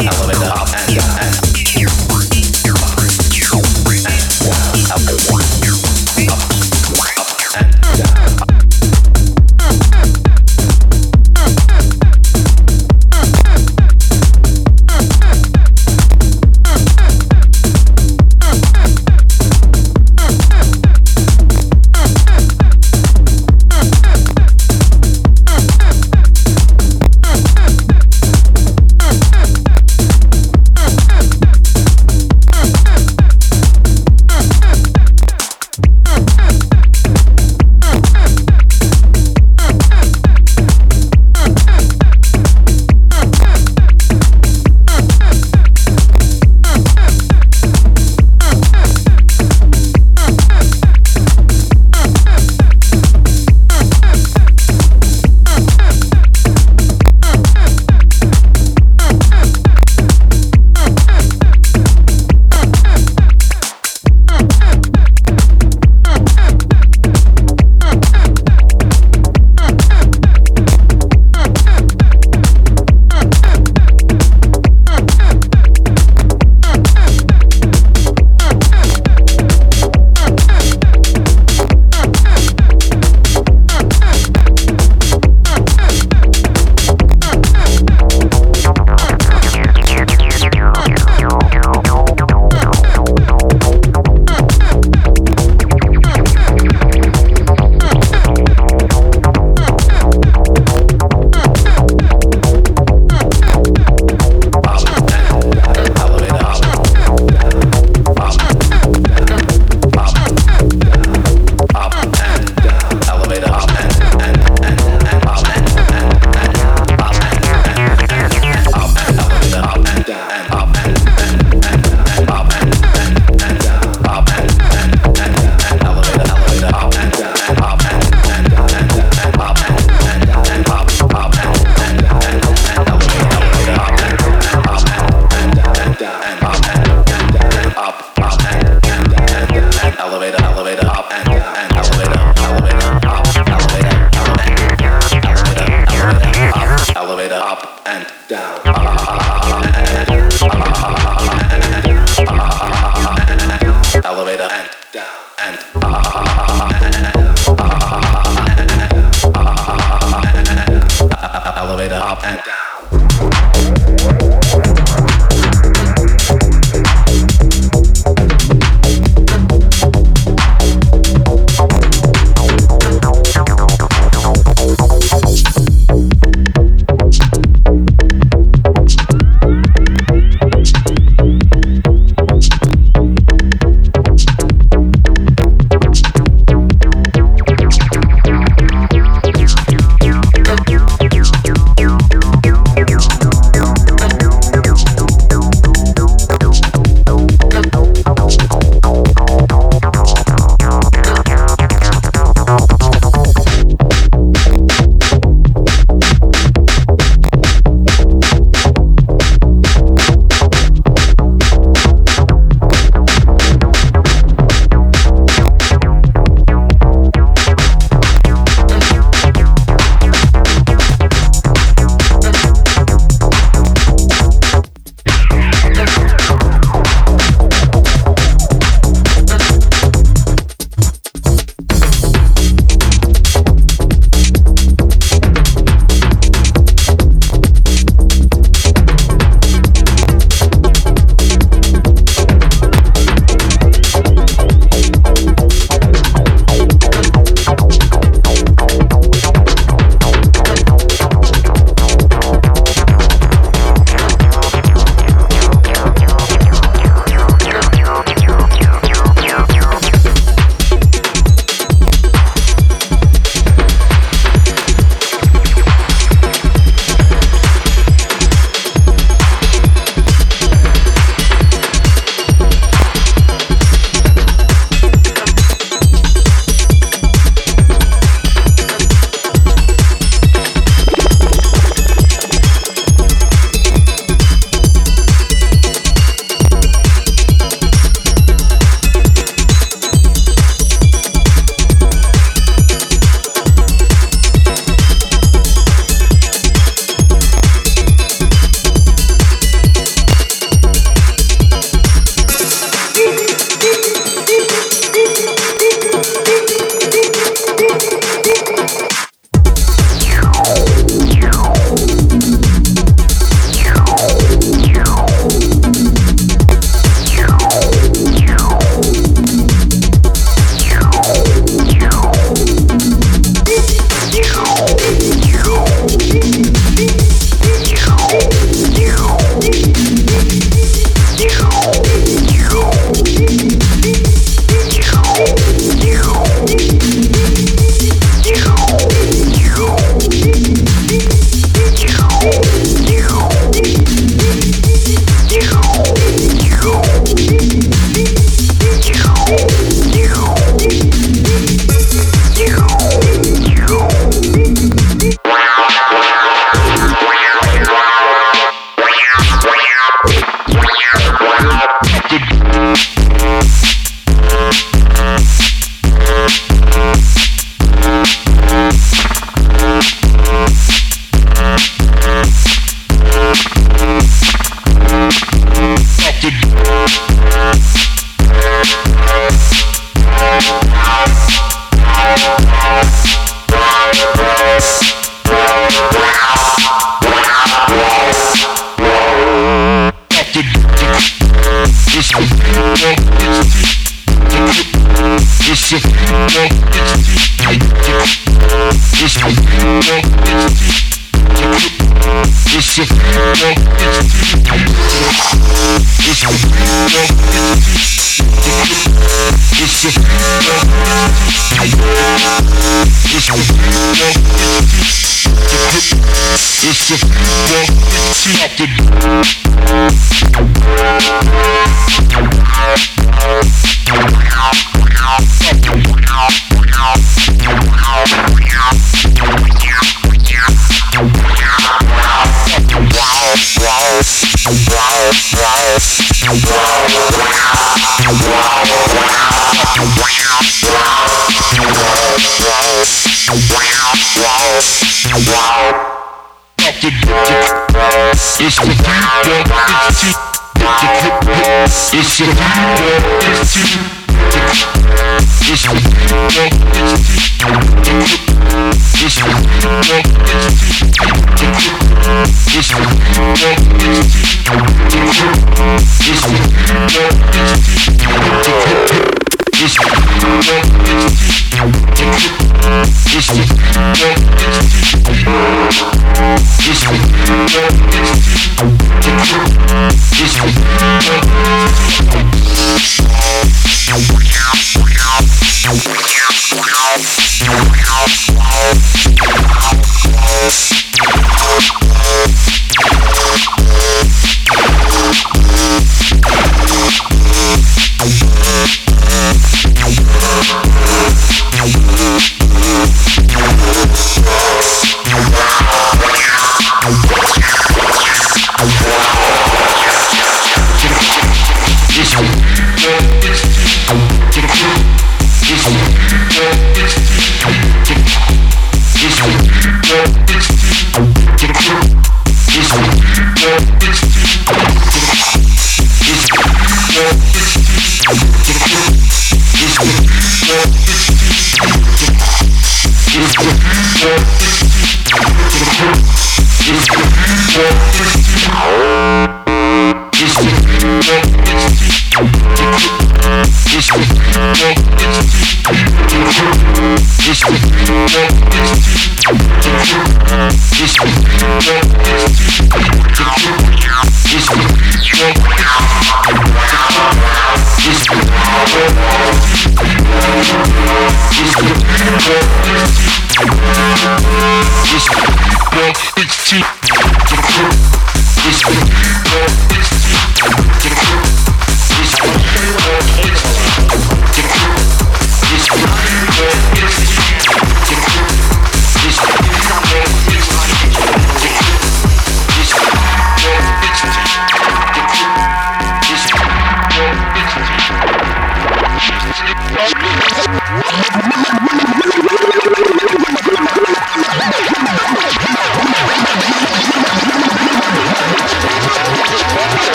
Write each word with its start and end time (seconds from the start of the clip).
Work. 0.00 0.43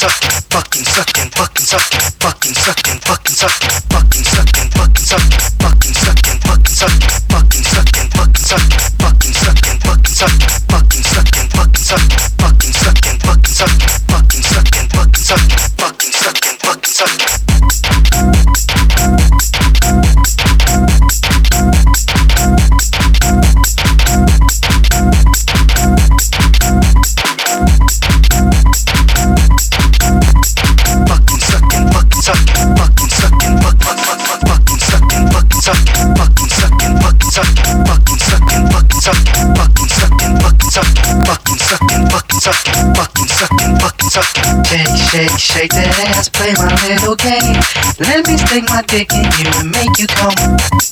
Suspect. 0.00 0.29
Let's 46.20 46.28
play 46.28 46.52
my 46.52 46.68
little 46.86 47.16
game. 47.16 47.56
Let 47.98 48.26
me 48.26 48.36
stick 48.36 48.64
my 48.68 48.82
dick 48.82 49.10
in 49.10 49.24
you 49.24 49.50
and 49.58 49.70
make 49.72 49.98
you 49.98 50.06
come. 50.06 50.89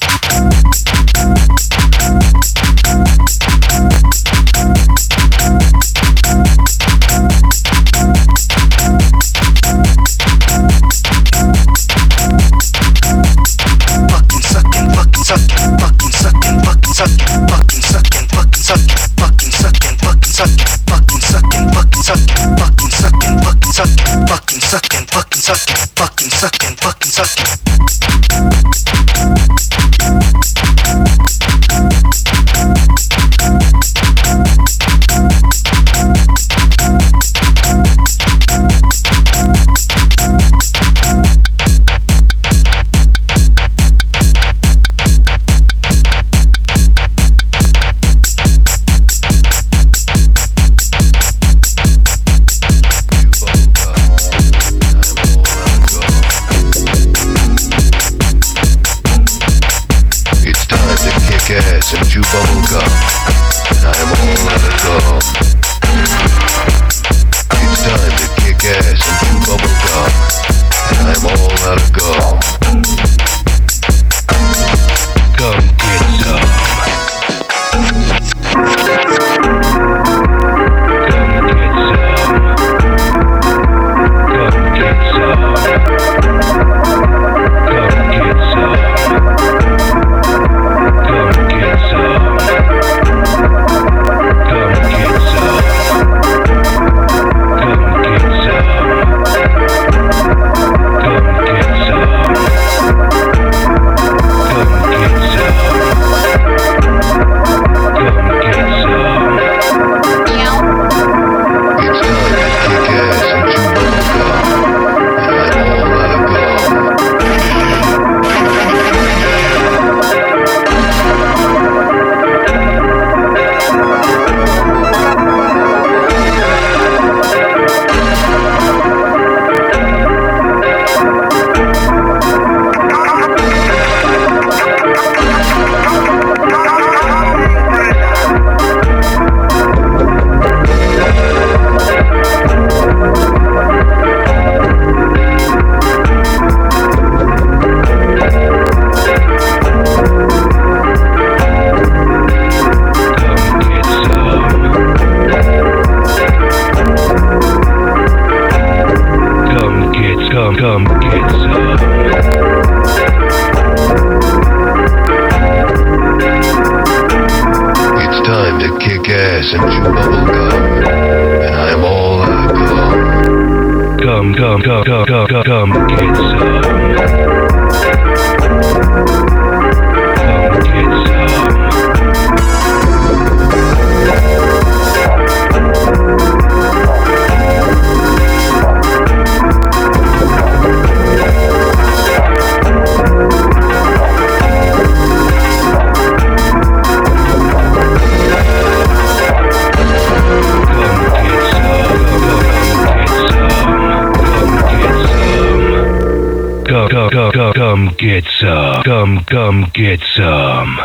get 207.99 208.25
some. 208.39 208.83
Come, 208.85 209.25
come 209.25 209.71
get 209.75 210.01
some. 210.15 210.79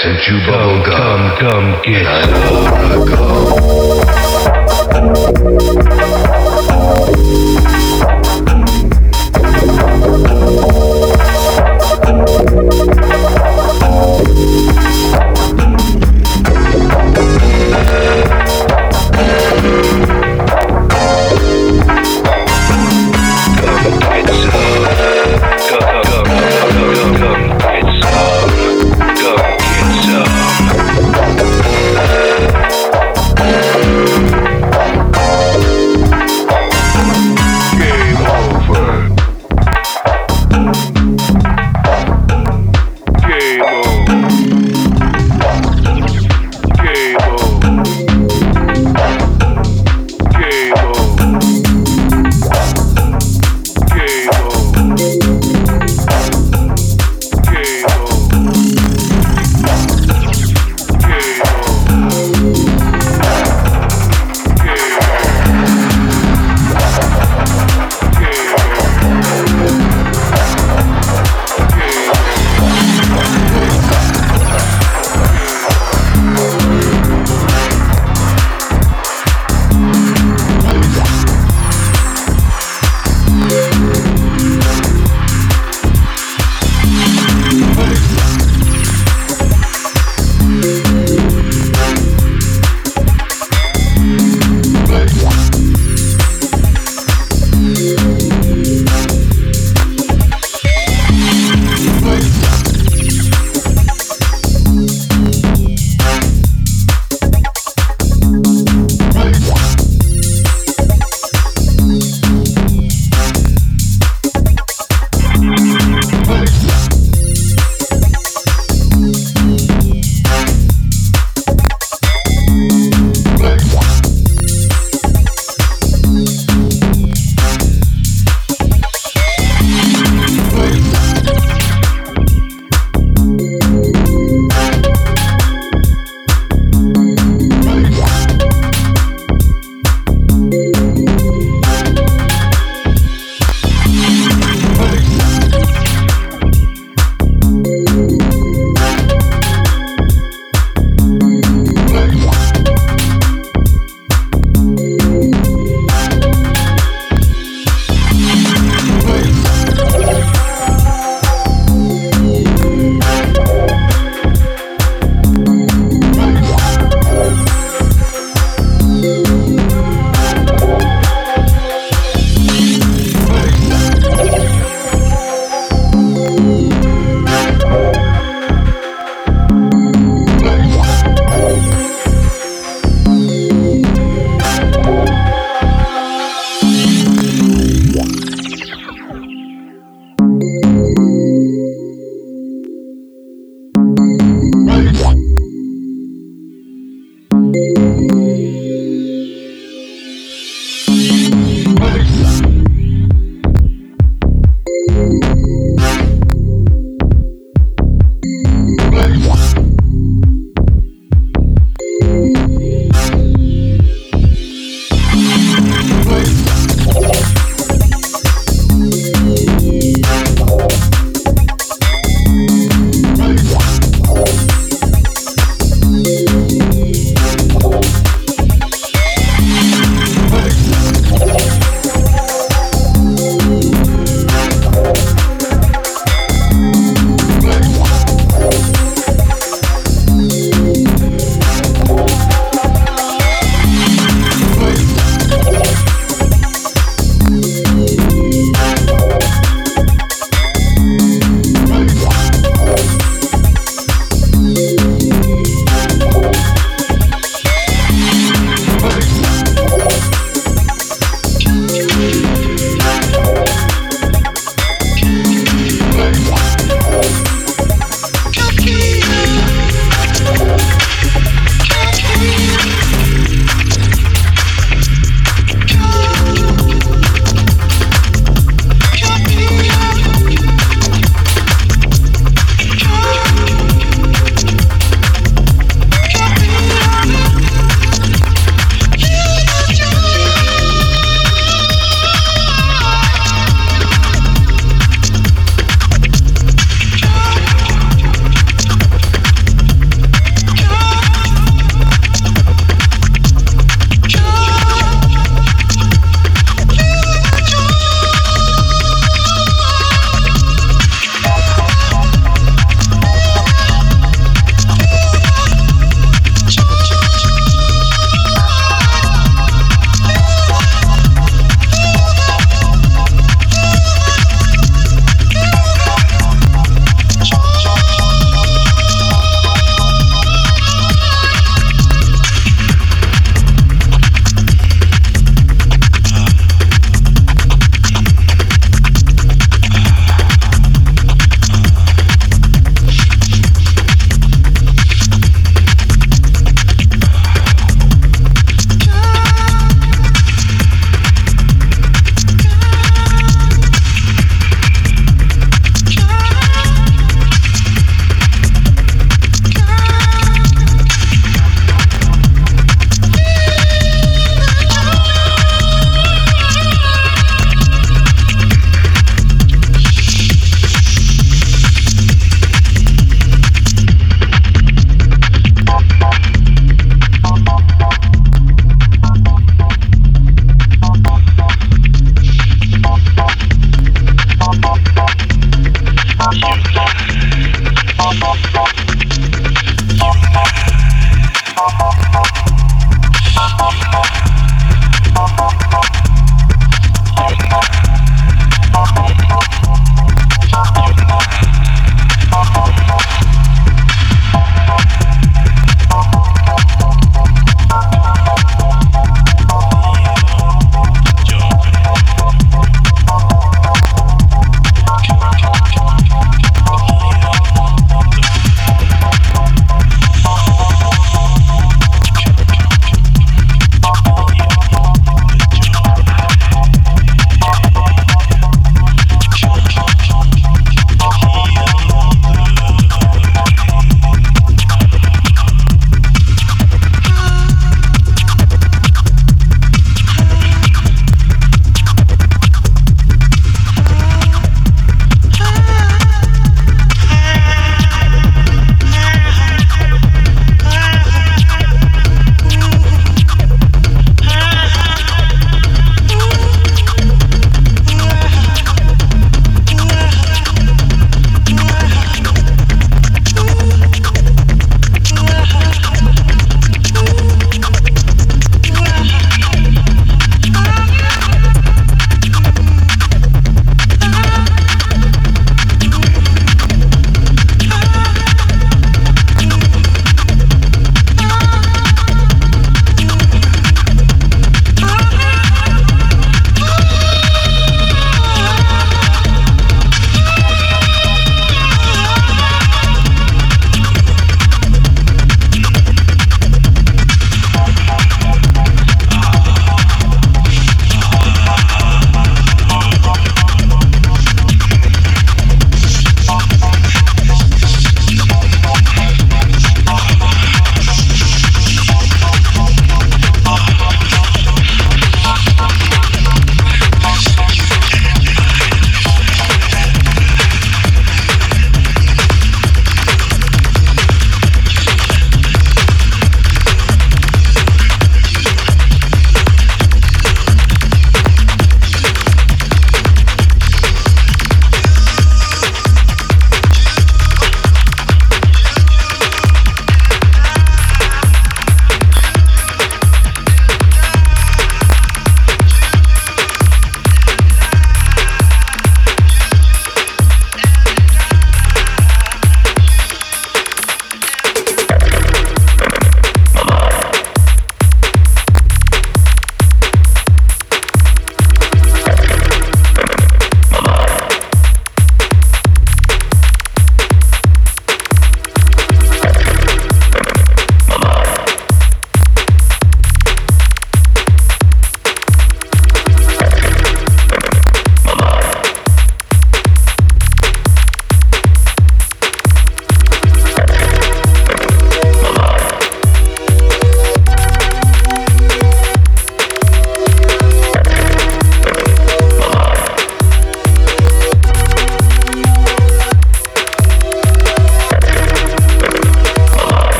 Ass 0.00 0.06
and 0.06 0.18
chew 0.20 0.38
bubble 0.46 0.82
Come, 0.84 1.36
gum. 1.38 1.38
come, 1.38 1.50
come, 1.50 1.82
get 1.82 2.06
And 2.06 2.34
I'm 2.34 2.80
gonna 2.90 3.16
come. 3.16 3.50
Game 7.30 7.69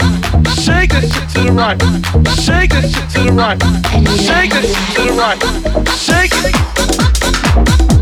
right. 0.00 0.48
Shake 0.48 0.92
that 0.92 1.02
shit 1.02 1.28
to 1.30 1.40
the 1.44 1.52
right. 1.52 1.80
Shake 2.38 2.70
that 2.70 2.90
shit 2.90 3.10
to 3.10 3.24
the 3.24 3.32
right. 3.32 3.62
Shake 4.18 4.52
that 4.52 4.64
shit 4.64 4.96
to 4.96 5.02
the 5.02 5.12
right. 5.12 5.38
Shake 5.88 6.32
it. 7.88 7.93